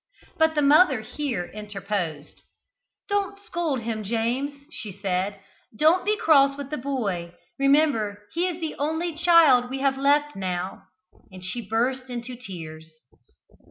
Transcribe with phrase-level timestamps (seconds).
[0.39, 2.41] But the mother here interposed.
[3.07, 5.39] "Don't scold him, James," she said.
[5.75, 10.35] "Don't be cross with the boy remember he is the only child we have left
[10.35, 10.87] now,"
[11.31, 12.91] and she burst into tears.